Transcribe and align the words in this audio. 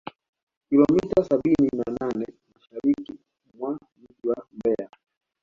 kilomita 0.69 1.23
sabini 1.23 1.69
na 1.77 1.95
nane 1.99 2.25
Mashariki 2.53 3.13
mwa 3.53 3.79
mji 3.97 4.27
wa 4.29 4.47
Mbeya 4.53 4.89